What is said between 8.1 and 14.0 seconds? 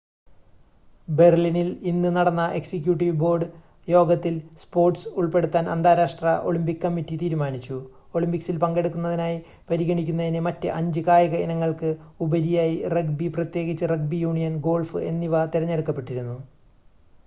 ഒളിമ്പിക്സിൽ പങ്കെടുക്കുന്നതിനായി പരിഗണിക്കപ്പെടുന്നതിന് മറ്റ് അഞ്ച് കായിക ഇനങ്ങൾക്ക് ഉപരിയായി റഗ്ബി പ്രത്യേകിച്ച്